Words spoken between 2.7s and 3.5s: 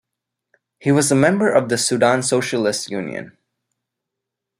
Union.